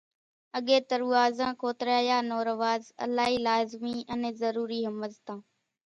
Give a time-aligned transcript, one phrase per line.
[0.57, 5.39] اڳيَ ترُووازان کوتريا نون رواز الائِي لازمِي انين ضرورِي ۿمزتان۔